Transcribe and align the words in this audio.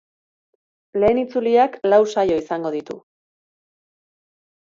Lehen 1.01 1.19
itzuliak 1.23 1.77
lau 1.93 1.99
saio 2.13 2.39
izango 2.43 2.71
ditu. 2.77 2.97